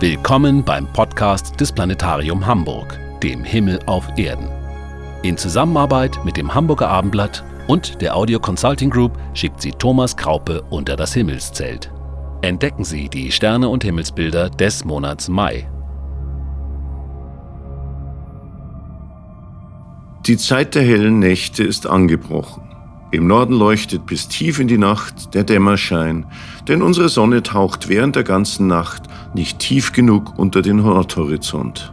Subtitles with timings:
[0.00, 4.48] Willkommen beim Podcast des Planetarium Hamburg, dem Himmel auf Erden.
[5.22, 10.62] In Zusammenarbeit mit dem Hamburger Abendblatt und der Audio Consulting Group schickt sie Thomas Kraupe
[10.70, 11.92] unter das Himmelszelt.
[12.40, 15.68] Entdecken Sie die Sterne und Himmelsbilder des Monats Mai.
[20.24, 22.69] Die Zeit der hellen Nächte ist angebrochen.
[23.12, 26.26] Im Norden leuchtet bis tief in die Nacht der Dämmerschein,
[26.68, 29.02] denn unsere Sonne taucht während der ganzen Nacht
[29.34, 31.92] nicht tief genug unter den Nordhorizont.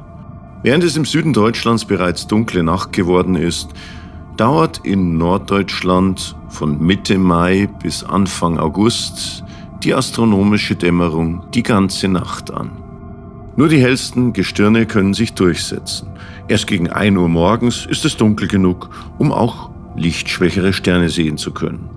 [0.62, 3.70] Während es im Süden Deutschlands bereits dunkle Nacht geworden ist,
[4.38, 9.44] dauert in Norddeutschland von Mitte Mai bis Anfang August
[9.84, 12.70] die astronomische Dämmerung die ganze Nacht an.
[13.56, 16.10] Nur die hellsten Gestirne können sich durchsetzen.
[16.48, 21.52] Erst gegen 1 Uhr morgens ist es dunkel genug, um auch lichtschwächere Sterne sehen zu
[21.52, 21.90] können.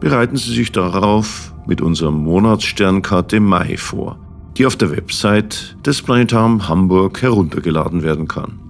[0.00, 4.18] Bereiten Sie sich darauf mit unserer Monatssternkarte Mai vor,
[4.56, 8.60] die auf der Website des Planetarium Hamburg heruntergeladen werden kann.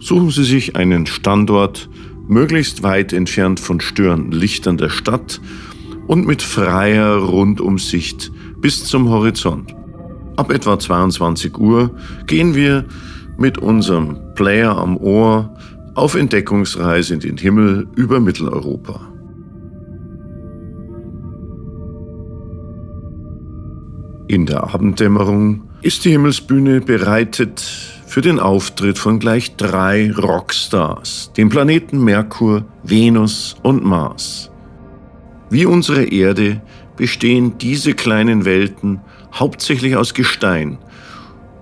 [0.00, 1.88] Suchen Sie sich einen Standort
[2.28, 5.40] möglichst weit entfernt von störenden Lichtern der Stadt
[6.06, 9.74] und mit freier Rundumsicht bis zum Horizont.
[10.36, 11.90] Ab etwa 22 Uhr
[12.26, 12.84] gehen wir
[13.38, 15.55] mit unserem Player am Ohr
[15.96, 19.00] auf Entdeckungsreise in den Himmel über Mitteleuropa.
[24.28, 27.60] In der Abenddämmerung ist die Himmelsbühne bereitet
[28.06, 34.50] für den Auftritt von gleich drei Rockstars, den Planeten Merkur, Venus und Mars.
[35.48, 36.60] Wie unsere Erde
[36.96, 39.00] bestehen diese kleinen Welten
[39.32, 40.76] hauptsächlich aus Gestein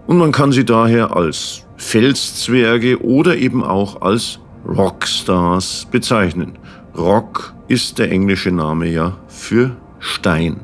[0.07, 6.59] und man kann sie daher als Felszwerge oder eben auch als Rockstars bezeichnen.
[6.97, 10.61] Rock ist der englische Name ja für Stein.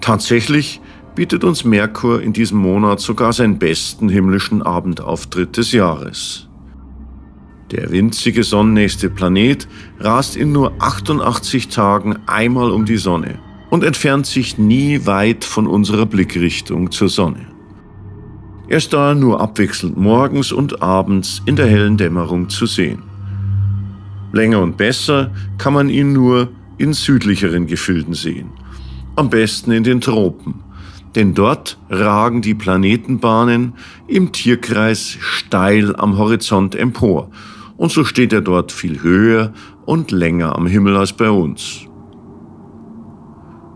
[0.00, 0.80] Tatsächlich
[1.14, 6.48] bietet uns Merkur in diesem Monat sogar seinen besten himmlischen Abendauftritt des Jahres.
[7.70, 14.26] Der winzige sonnennächste Planet rast in nur 88 Tagen einmal um die Sonne und entfernt
[14.26, 17.57] sich nie weit von unserer Blickrichtung zur Sonne.
[18.68, 23.02] Er ist da nur abwechselnd morgens und abends in der hellen Dämmerung zu sehen.
[24.32, 28.50] Länger und besser kann man ihn nur in südlicheren Gefilden sehen.
[29.16, 30.60] Am besten in den Tropen,
[31.14, 33.72] denn dort ragen die Planetenbahnen
[34.06, 37.30] im Tierkreis steil am Horizont empor
[37.78, 39.54] und so steht er dort viel höher
[39.86, 41.86] und länger am Himmel als bei uns.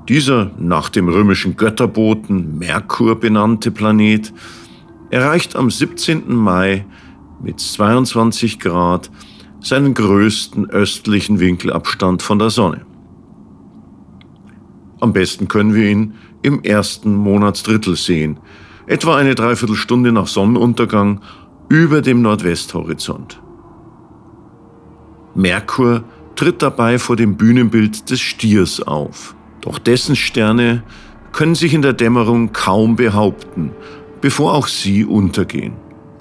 [0.09, 4.35] Dieser nach dem römischen Götterboten Merkur benannte Planet
[5.13, 6.35] erreicht am 17.
[6.35, 6.87] Mai
[7.43, 9.11] mit 22 Grad
[9.61, 12.87] seinen größten östlichen Winkelabstand von der Sonne.
[15.01, 18.39] Am besten können wir ihn im ersten Monatsdrittel sehen,
[18.87, 21.21] etwa eine Dreiviertelstunde nach Sonnenuntergang
[21.69, 23.39] über dem Nordwesthorizont.
[25.35, 26.05] Merkur
[26.37, 30.83] tritt dabei vor dem Bühnenbild des Stiers auf, doch dessen Sterne
[31.33, 33.73] können sich in der Dämmerung kaum behaupten
[34.23, 35.75] bevor auch sie untergehen.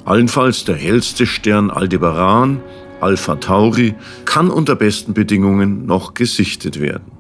[0.04, 2.60] Allenfalls der hellste Stern Aldebaran,
[3.00, 3.96] Alpha Tauri,
[4.26, 7.12] kann unter besten Bedingungen noch gesichtet werden.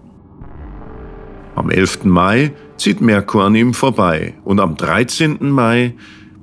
[1.55, 2.05] Am 11.
[2.05, 5.49] Mai zieht Merkur an ihm vorbei und am 13.
[5.51, 5.93] Mai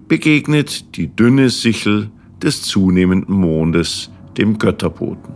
[0.07, 2.11] begegnet die dünne Sichel
[2.43, 5.35] des zunehmenden Mondes dem Götterboten.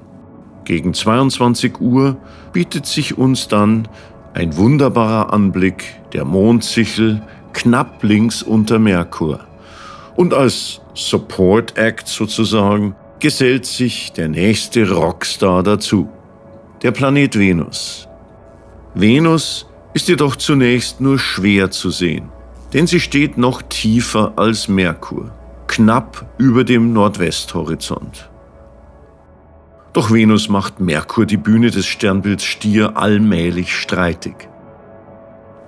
[0.65, 2.19] Gegen 22 Uhr
[2.53, 3.89] bietet sich uns dann
[4.35, 9.41] ein wunderbarer Anblick der Mondsichel knapp links unter Merkur.
[10.17, 16.09] Und als Support Act sozusagen gesellt sich der nächste Rockstar dazu,
[16.83, 18.09] der Planet Venus.
[18.95, 22.31] Venus ist jedoch zunächst nur schwer zu sehen,
[22.73, 25.31] denn sie steht noch tiefer als Merkur,
[25.67, 28.29] knapp über dem Nordwesthorizont.
[29.93, 34.49] Doch Venus macht Merkur die Bühne des Sternbilds Stier allmählich streitig.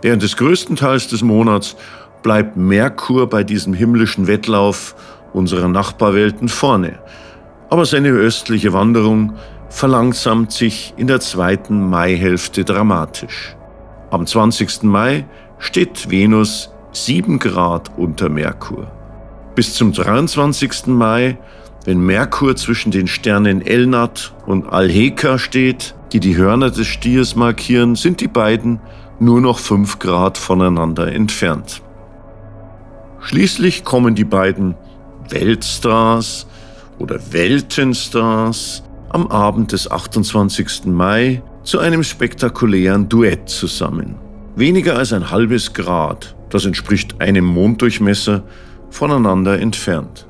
[0.05, 1.77] Während des größten Teils des Monats
[2.23, 4.95] bleibt Merkur bei diesem himmlischen Wettlauf
[5.33, 6.99] unserer Nachbarwelten vorne.
[7.71, 9.33] Aber seine östliche Wanderung
[9.71, 13.57] verlangsamt sich in der zweiten Maihälfte dramatisch.
[14.11, 14.83] Am 20.
[14.83, 15.25] Mai
[15.59, 18.93] steht Venus 7 Grad unter Merkur.
[19.55, 20.89] Bis zum 23.
[20.89, 21.39] Mai,
[21.87, 27.95] wenn Merkur zwischen den Sternen Elnat und Alheka steht, die die Hörner des Stiers markieren,
[27.95, 28.81] sind die beiden
[29.21, 31.83] nur noch fünf Grad voneinander entfernt.
[33.21, 34.75] Schließlich kommen die beiden
[35.31, 36.47] Weltstars
[36.99, 40.87] oder Weltenstars am Abend des 28.
[40.87, 44.17] Mai zu einem spektakulären Duett zusammen.
[44.57, 48.43] Weniger als ein halbes Grad, das entspricht einem Monddurchmesser,
[48.91, 50.27] voneinander entfernt.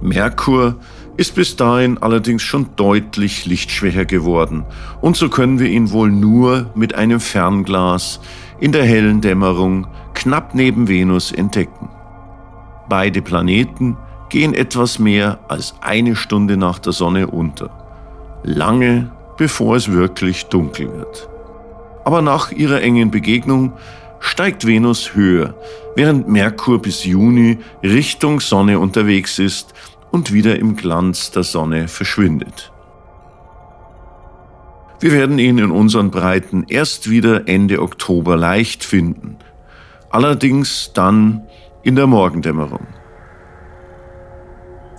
[0.00, 0.76] Merkur
[1.18, 4.64] ist bis dahin allerdings schon deutlich lichtschwächer geworden
[5.00, 8.20] und so können wir ihn wohl nur mit einem Fernglas
[8.60, 11.90] in der hellen Dämmerung knapp neben Venus entdecken.
[12.88, 13.96] Beide Planeten
[14.30, 17.70] gehen etwas mehr als eine Stunde nach der Sonne unter.
[18.44, 21.28] Lange bevor es wirklich dunkel wird.
[22.04, 23.72] Aber nach ihrer engen Begegnung
[24.20, 25.54] steigt Venus höher,
[25.96, 29.74] während Merkur bis Juni Richtung Sonne unterwegs ist
[30.10, 32.72] und wieder im Glanz der Sonne verschwindet.
[35.00, 39.36] Wir werden ihn in unseren Breiten erst wieder Ende Oktober leicht finden,
[40.10, 41.42] allerdings dann
[41.82, 42.86] in der Morgendämmerung.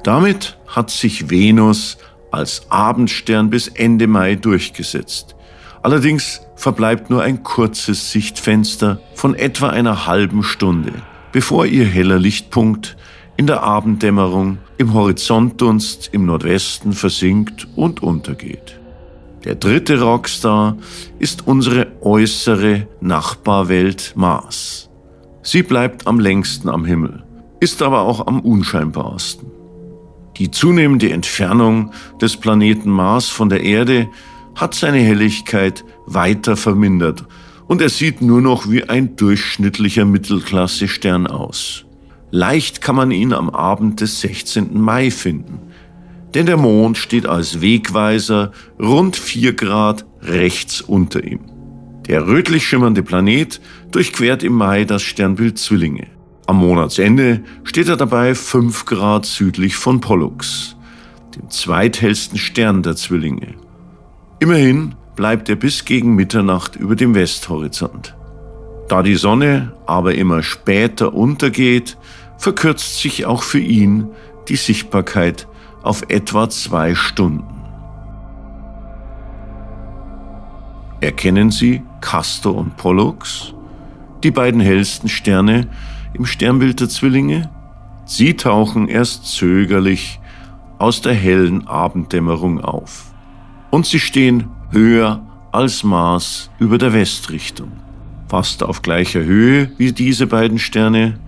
[0.04, 1.98] Damit hat sich Venus
[2.32, 5.36] als Abendstern bis Ende Mai durchgesetzt.
[5.82, 10.94] Allerdings verbleibt nur ein kurzes Sichtfenster von etwa einer halben Stunde,
[11.32, 12.98] bevor ihr heller Lichtpunkt
[13.40, 18.78] in der Abenddämmerung im Horizontdunst im Nordwesten versinkt und untergeht.
[19.46, 20.76] Der dritte Rockstar
[21.20, 24.90] ist unsere äußere Nachbarwelt Mars.
[25.42, 27.24] Sie bleibt am längsten am Himmel,
[27.62, 29.50] ist aber auch am unscheinbarsten.
[30.36, 34.10] Die zunehmende Entfernung des Planeten Mars von der Erde
[34.56, 37.24] hat seine Helligkeit weiter vermindert
[37.68, 41.86] und er sieht nur noch wie ein durchschnittlicher Mittelklasse-Stern aus.
[42.32, 44.80] Leicht kann man ihn am Abend des 16.
[44.80, 45.60] Mai finden,
[46.36, 51.40] denn der Mond steht als Wegweiser rund 4 Grad rechts unter ihm.
[52.08, 53.60] Der rötlich schimmernde Planet
[53.92, 56.08] durchquert im Mai das Sternbild Zwillinge.
[56.46, 60.76] Am Monatsende steht er dabei 5 Grad südlich von Pollux,
[61.36, 63.56] dem zweithellsten Stern der Zwillinge.
[64.40, 68.16] Immerhin bleibt er bis gegen Mitternacht über dem Westhorizont.
[68.88, 71.98] Da die Sonne aber immer später untergeht,
[72.40, 74.08] verkürzt sich auch für ihn
[74.48, 75.48] die Sichtbarkeit
[75.84, 77.60] auf etwa zwei Stunden.
[81.02, 83.54] Erkennen Sie Castor und Pollux,
[84.24, 85.68] die beiden hellsten Sterne,
[86.14, 87.50] im Sternbild der Zwillinge?
[88.06, 90.20] Sie tauchen erst zögerlich
[90.78, 93.14] aus der hellen Abenddämmerung auf.
[93.70, 95.22] Und sie stehen höher
[95.52, 97.72] als Mars über der Westrichtung.
[98.28, 101.20] Fast auf gleicher Höhe wie diese beiden Sterne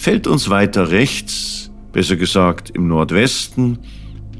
[0.00, 3.80] fällt uns weiter rechts, besser gesagt im Nordwesten,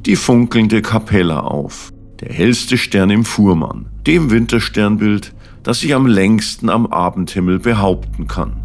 [0.07, 6.71] die funkelnde Kapella auf, der hellste Stern im Fuhrmann, dem Wintersternbild, das sich am längsten
[6.71, 8.57] am Abendhimmel behaupten kann.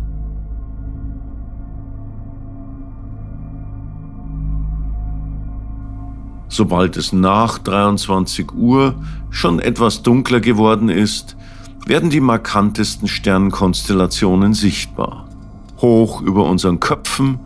[6.48, 8.96] Sobald es nach 23 Uhr
[9.32, 11.36] schon etwas dunkler geworden ist,
[11.86, 15.25] werden die markantesten Sternkonstellationen sichtbar.
[15.82, 17.40] Hoch über unseren Köpfen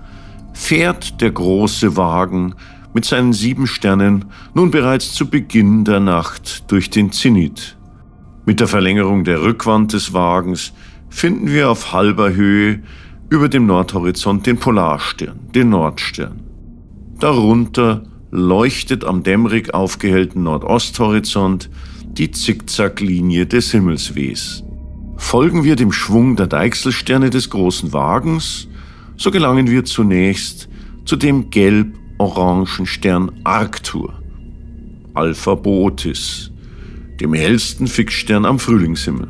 [0.54, 2.56] fährt der große Wagen
[2.94, 7.78] mit seinen sieben Sternen nun bereits zu Beginn der Nacht durch den Zenit.
[8.46, 10.74] Mit der Verlängerung der Rückwand des Wagens
[11.10, 12.82] finden wir auf halber Höhe
[13.30, 16.40] über dem Nordhorizont den Polarstern, den Nordstern.
[17.20, 21.70] Darunter leuchtet am dämmerig aufgehellten Nordosthorizont
[22.06, 24.64] die Zickzacklinie des Himmelswehs.
[25.20, 28.68] Folgen wir dem Schwung der Deichselsterne des großen Wagens,
[29.16, 30.70] so gelangen wir zunächst
[31.06, 34.14] zu dem gelb-orangen Stern Arctur,
[35.14, 36.52] Alpha Botis,
[37.20, 39.30] dem hellsten Fixstern am Frühlingshimmel.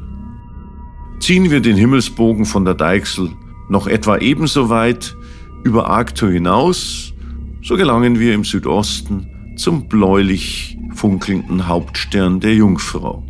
[1.20, 3.32] Ziehen wir den Himmelsbogen von der Deichsel
[3.68, 5.18] noch etwa ebenso weit
[5.66, 7.14] über Arctur hinaus,
[7.62, 13.24] so gelangen wir im Südosten zum bläulich funkelnden Hauptstern der Jungfrau,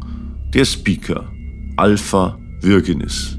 [0.54, 1.32] der Speaker,
[1.78, 3.38] Alpha Virginis.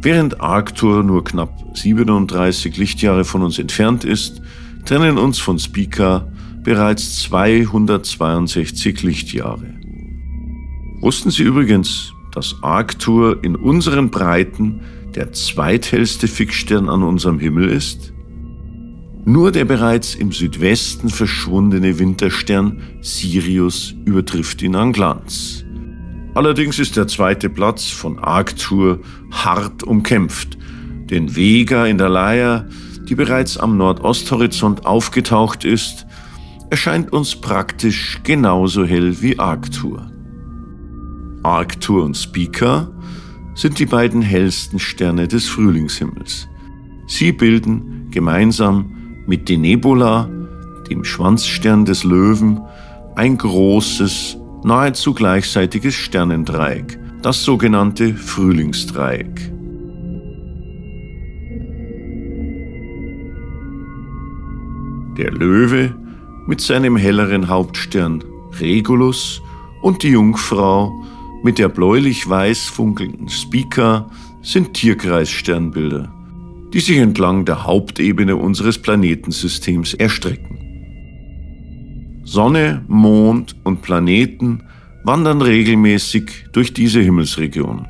[0.00, 4.40] Während Arctur nur knapp 37 Lichtjahre von uns entfernt ist,
[4.84, 6.26] trennen uns von Spica
[6.62, 9.74] bereits 262 Lichtjahre.
[11.00, 14.80] Wussten Sie übrigens, dass Arctur in unseren Breiten
[15.14, 18.12] der zweithellste Fixstern an unserem Himmel ist?
[19.24, 25.64] Nur der bereits im Südwesten verschwundene Winterstern Sirius übertrifft ihn an Glanz.
[26.38, 29.00] Allerdings ist der zweite Platz von Arctur
[29.32, 30.56] hart umkämpft,
[31.10, 32.68] denn Vega in der Leier,
[33.08, 36.06] die bereits am Nordosthorizont aufgetaucht ist,
[36.70, 40.12] erscheint uns praktisch genauso hell wie Arctur.
[41.42, 42.88] Arctur und Spica
[43.56, 46.46] sind die beiden hellsten Sterne des Frühlingshimmels.
[47.08, 50.30] Sie bilden gemeinsam mit den Nebula,
[50.88, 52.60] dem Schwanzstern des Löwen,
[53.16, 54.36] ein großes,
[54.68, 59.50] nahezu gleichseitiges Sternendreieck, das sogenannte Frühlingsdreieck.
[65.16, 65.94] Der Löwe
[66.46, 68.22] mit seinem helleren Hauptstern
[68.60, 69.40] Regulus
[69.80, 70.92] und die Jungfrau
[71.42, 74.10] mit der bläulich-weiß funkelnden Spica
[74.42, 76.12] sind Tierkreissternbilder,
[76.74, 80.67] die sich entlang der Hauptebene unseres Planetensystems erstrecken.
[82.30, 84.64] Sonne, Mond und Planeten
[85.02, 87.88] wandern regelmäßig durch diese Himmelsregion.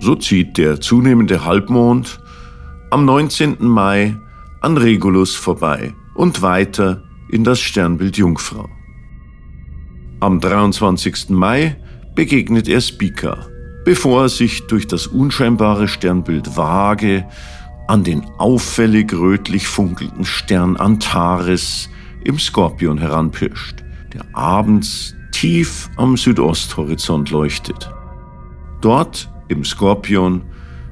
[0.00, 2.18] So zieht der zunehmende Halbmond
[2.90, 3.56] am 19.
[3.60, 4.16] Mai
[4.62, 8.70] an Regulus vorbei und weiter in das Sternbild Jungfrau.
[10.20, 11.28] Am 23.
[11.28, 11.76] Mai
[12.14, 13.46] begegnet er Spica,
[13.84, 17.28] bevor er sich durch das unscheinbare Sternbild Waage
[17.86, 21.90] an den auffällig rötlich funkelnden Stern Antares
[22.24, 27.90] im Skorpion heranpirscht, der abends tief am Südosthorizont leuchtet.
[28.80, 30.42] Dort im Skorpion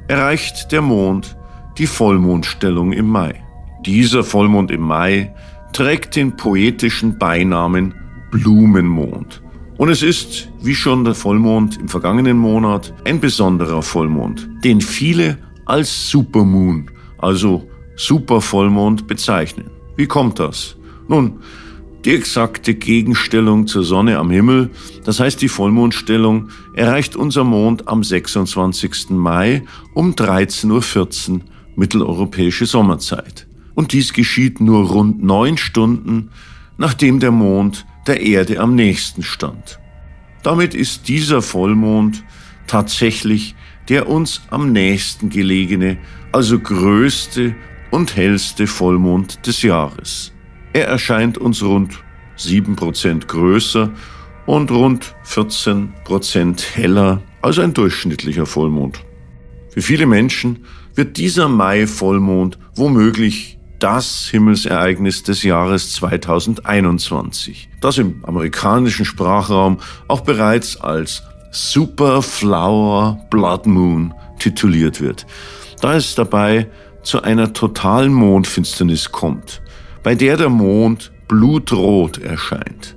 [0.08, 1.36] erreicht der Mond
[1.78, 3.42] die Vollmondstellung im Mai.
[3.86, 5.34] Dieser Vollmond im Mai
[5.72, 7.94] trägt den poetischen Beinamen
[8.30, 9.42] Blumenmond.
[9.76, 15.38] Und es ist, wie schon der Vollmond im vergangenen Monat, ein besonderer Vollmond, den viele
[15.64, 19.70] als Supermoon, also Supervollmond bezeichnen.
[19.96, 20.76] Wie kommt das?
[21.10, 21.40] Nun,
[22.04, 24.70] die exakte Gegenstellung zur Sonne am Himmel,
[25.04, 29.10] das heißt die Vollmondstellung, erreicht unser Mond am 26.
[29.10, 31.40] Mai um 13.14 Uhr
[31.74, 33.48] mitteleuropäische Sommerzeit.
[33.74, 36.30] Und dies geschieht nur rund neun Stunden,
[36.78, 39.80] nachdem der Mond der Erde am nächsten stand.
[40.44, 42.22] Damit ist dieser Vollmond
[42.68, 43.56] tatsächlich
[43.88, 45.98] der uns am nächsten gelegene,
[46.30, 47.56] also größte
[47.90, 50.32] und hellste Vollmond des Jahres.
[50.72, 51.98] Er erscheint uns rund
[52.38, 53.90] 7% größer
[54.46, 59.00] und rund 14% heller als ein durchschnittlicher Vollmond.
[59.70, 69.04] Für viele Menschen wird dieser Mai-Vollmond womöglich das Himmelsereignis des Jahres 2021, das im amerikanischen
[69.04, 75.26] Sprachraum auch bereits als Super Flower Blood Moon tituliert wird,
[75.80, 76.68] da es dabei
[77.02, 79.62] zu einer totalen Mondfinsternis kommt,
[80.02, 82.96] bei der der Mond blutrot erscheint.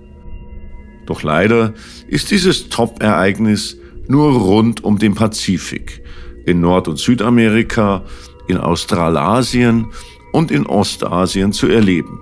[1.05, 1.74] Doch leider
[2.07, 6.01] ist dieses Top-Ereignis nur rund um den Pazifik,
[6.45, 8.03] in Nord- und Südamerika,
[8.48, 9.88] in Australasien
[10.31, 12.19] und in Ostasien zu erleben.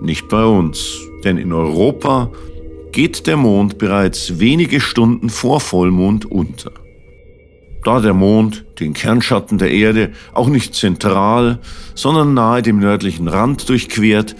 [0.00, 2.30] Nicht bei uns, denn in Europa
[2.92, 6.72] geht der Mond bereits wenige Stunden vor Vollmond unter.
[7.88, 11.58] Da der Mond den Kernschatten der Erde auch nicht zentral,
[11.94, 14.36] sondern nahe dem nördlichen Rand durchquert,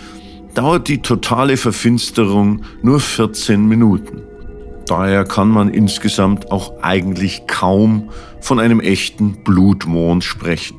[0.54, 4.20] dauert die totale Verfinsterung nur 14 Minuten.
[4.86, 8.10] Daher kann man insgesamt auch eigentlich kaum
[8.42, 10.76] von einem echten Blutmond sprechen.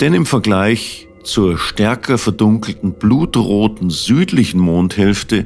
[0.00, 5.44] Denn im Vergleich zur stärker verdunkelten blutroten südlichen Mondhälfte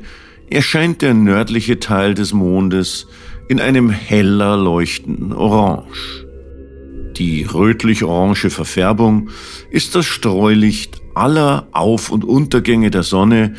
[0.49, 3.09] erscheint der nördliche Teil des Mondes
[3.48, 6.26] in einem heller leuchtenden Orange.
[7.16, 9.30] Die rötlich-orange Verfärbung
[9.70, 13.54] ist das Streulicht aller Auf- und Untergänge der Sonne,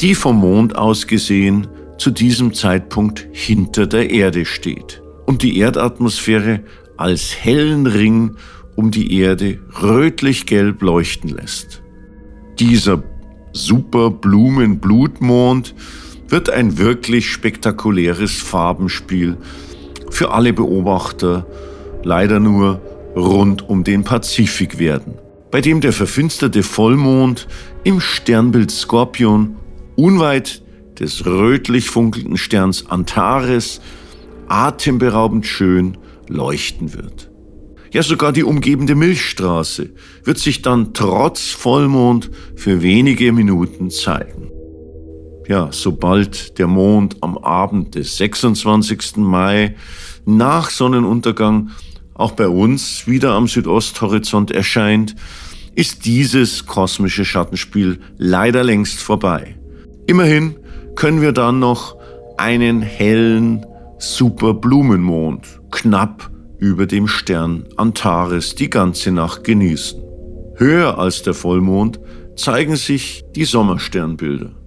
[0.00, 6.60] die vom Mond aus gesehen zu diesem Zeitpunkt hinter der Erde steht und die Erdatmosphäre
[6.96, 8.36] als hellen Ring
[8.76, 11.82] um die Erde rötlich-gelb leuchten lässt.
[12.58, 13.02] Dieser
[13.52, 15.74] Superblumen-Blutmond
[16.28, 19.36] wird ein wirklich spektakuläres Farbenspiel
[20.10, 21.46] für alle Beobachter
[22.02, 22.80] leider nur
[23.16, 25.14] rund um den Pazifik werden,
[25.50, 27.48] bei dem der verfinsterte Vollmond
[27.84, 29.56] im Sternbild Skorpion
[29.96, 30.62] unweit
[30.98, 33.80] des rötlich funkelnden Sterns Antares
[34.48, 37.30] atemberaubend schön leuchten wird.
[37.92, 39.90] Ja, sogar die umgebende Milchstraße
[40.24, 44.50] wird sich dann trotz Vollmond für wenige Minuten zeigen.
[45.48, 49.16] Ja, sobald der Mond am Abend des 26.
[49.16, 49.76] Mai
[50.26, 51.70] nach Sonnenuntergang
[52.12, 55.16] auch bei uns wieder am Südosthorizont erscheint,
[55.74, 59.56] ist dieses kosmische Schattenspiel leider längst vorbei.
[60.06, 60.54] Immerhin
[60.96, 61.96] können wir dann noch
[62.36, 63.64] einen hellen
[63.98, 69.98] Superblumenmond knapp über dem Stern Antares die ganze Nacht genießen.
[70.56, 72.00] Höher als der Vollmond
[72.36, 74.57] zeigen sich die Sommersternbilder.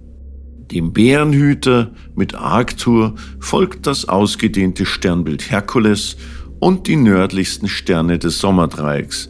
[0.71, 6.15] Dem Bärenhüter mit Arctur folgt das ausgedehnte Sternbild Herkules
[6.59, 9.29] und die nördlichsten Sterne des Sommerdreiecks,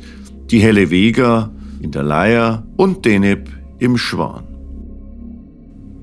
[0.51, 4.43] die helle Vega in der Leier und Deneb im Schwan.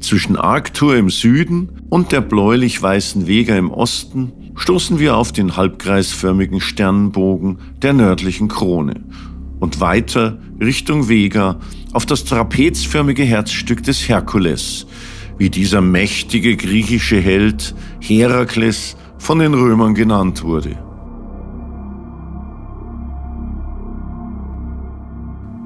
[0.00, 6.60] Zwischen Arctur im Süden und der bläulich-weißen Vega im Osten stoßen wir auf den halbkreisförmigen
[6.60, 9.04] Sternenbogen der nördlichen Krone
[9.60, 11.60] und weiter Richtung Vega
[11.92, 14.86] auf das trapezförmige Herzstück des Herkules,
[15.38, 20.76] wie dieser mächtige griechische Held Herakles von den Römern genannt wurde.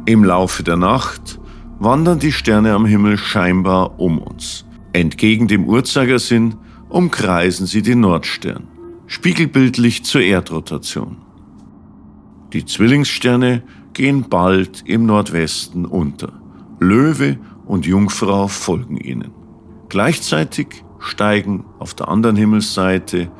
[0.04, 1.40] Im Laufe der Nacht
[1.78, 4.64] wandern die Sterne am Himmel scheinbar um uns.
[4.92, 6.54] Entgegen dem Uhrzeigersinn
[6.88, 8.68] umkreisen sie den Nordstern,
[9.06, 11.16] spiegelbildlich zur Erdrotation.
[12.52, 13.62] Die Zwillingssterne
[13.94, 16.32] gehen bald im Nordwesten unter.
[16.78, 19.41] Löwe und Jungfrau folgen ihnen.
[19.92, 20.68] Gleichzeitig
[21.00, 23.30] steigen auf der anderen Himmelsseite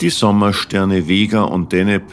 [0.00, 2.04] die Sommersterne Vega und Deneb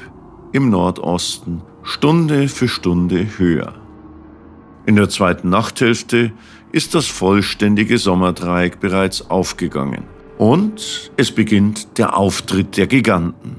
[0.51, 3.75] im Nordosten Stunde für Stunde höher.
[4.87, 6.31] In der zweiten Nachthälfte
[6.71, 10.05] ist das vollständige Sommerdreieck bereits aufgegangen.
[10.39, 13.57] Und es beginnt der Auftritt der Giganten.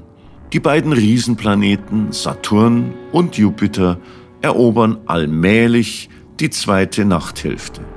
[0.51, 3.99] Die beiden Riesenplaneten Saturn und Jupiter
[4.41, 6.09] erobern allmählich
[6.41, 7.94] die zweite Nachthälfte.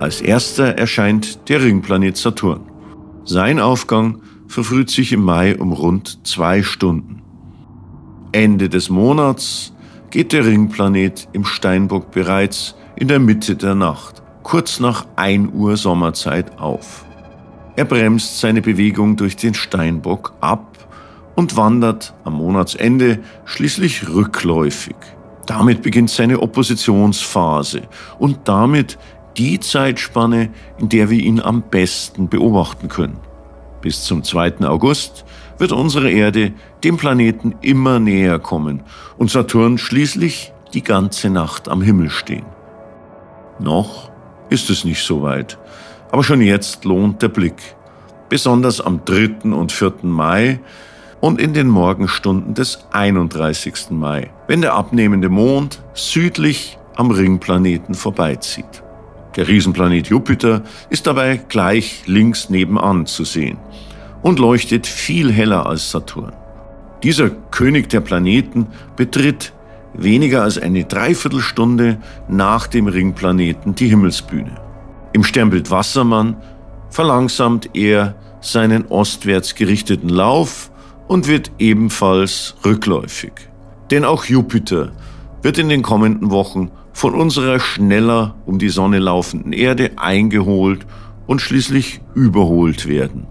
[0.00, 2.62] Als erster erscheint der Ringplanet Saturn.
[3.26, 7.20] Sein Aufgang verfrüht sich im Mai um rund zwei Stunden.
[8.32, 9.74] Ende des Monats
[10.10, 15.76] geht der Ringplanet im Steinbock bereits in der Mitte der Nacht, kurz nach 1 Uhr
[15.76, 17.04] Sommerzeit auf.
[17.76, 20.78] Er bremst seine Bewegung durch den Steinbock ab
[21.36, 24.96] und wandert am Monatsende schließlich rückläufig.
[25.44, 27.82] Damit beginnt seine Oppositionsphase
[28.18, 28.98] und damit
[29.36, 33.18] die Zeitspanne, in der wir ihn am besten beobachten können.
[33.80, 34.60] Bis zum 2.
[34.66, 35.24] August
[35.58, 36.52] wird unsere Erde
[36.84, 38.82] dem Planeten immer näher kommen
[39.18, 42.46] und Saturn schließlich die ganze Nacht am Himmel stehen.
[43.58, 44.10] Noch
[44.48, 45.58] ist es nicht so weit,
[46.10, 47.76] aber schon jetzt lohnt der Blick,
[48.28, 49.52] besonders am 3.
[49.52, 49.92] und 4.
[50.02, 50.60] Mai
[51.20, 53.90] und in den Morgenstunden des 31.
[53.90, 58.82] Mai, wenn der abnehmende Mond südlich am Ringplaneten vorbeizieht.
[59.36, 63.58] Der Riesenplanet Jupiter ist dabei gleich links nebenan zu sehen
[64.22, 66.32] und leuchtet viel heller als Saturn.
[67.02, 68.66] Dieser König der Planeten
[68.96, 69.52] betritt
[69.94, 74.60] weniger als eine Dreiviertelstunde nach dem Ringplaneten die Himmelsbühne.
[75.12, 76.36] Im Sternbild Wassermann
[76.90, 80.70] verlangsamt er seinen ostwärts gerichteten Lauf
[81.08, 83.32] und wird ebenfalls rückläufig.
[83.90, 84.92] Denn auch Jupiter
[85.42, 90.86] wird in den kommenden Wochen von unserer schneller um die Sonne laufenden Erde eingeholt
[91.26, 93.26] und schließlich überholt werden.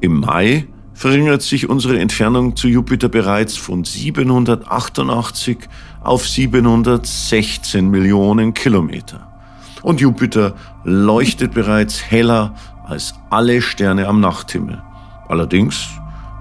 [0.00, 5.58] Im Mai verringert sich unsere Entfernung zu Jupiter bereits von 788
[6.02, 9.28] auf 716 Millionen Kilometer.
[9.82, 12.54] Und Jupiter leuchtet bereits heller
[12.86, 14.82] als alle Sterne am Nachthimmel.
[15.28, 15.88] Allerdings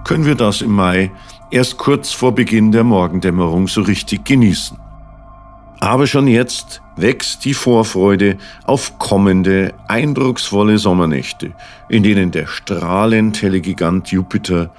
[0.03, 1.11] können wir das im Mai
[1.49, 4.77] erst kurz vor Beginn der Morgendämmerung so richtig genießen.
[5.81, 11.53] Aber schon jetzt wächst die Vorfreude auf kommende, eindrucksvolle Sommernächte,
[11.89, 14.71] in denen der strahlend helle Gigant Jupiter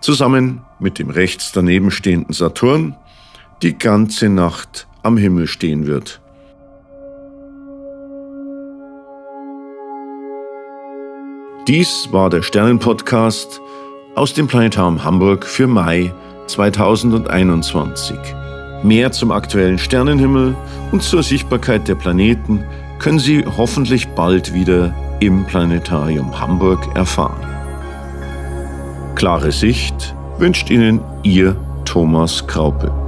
[0.00, 2.96] zusammen mit dem rechts daneben stehenden Saturn
[3.60, 6.22] die ganze Nacht am Himmel stehen wird.
[11.66, 13.60] Dies war der Sternenpodcast
[14.14, 16.10] aus dem Planetarium Hamburg für Mai
[16.46, 18.16] 2021.
[18.82, 20.54] Mehr zum aktuellen Sternenhimmel
[20.92, 22.64] und zur Sichtbarkeit der Planeten
[22.98, 27.40] können Sie hoffentlich bald wieder im Planetarium Hamburg erfahren.
[29.16, 33.07] Klare Sicht wünscht Ihnen Ihr Thomas Kraupe.